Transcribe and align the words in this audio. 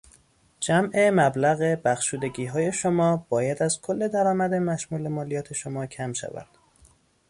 جمع 0.59 1.09
مبلغ 1.09 1.75
بخشودگیهای 1.85 2.71
شما 2.71 3.25
باید 3.29 3.63
از 3.63 3.81
کل 3.81 4.07
درآمد 4.07 4.53
مشمول 4.53 5.07
مالیات 5.07 5.53
شما 5.53 5.85
کم 5.85 6.13
شود. 6.13 6.47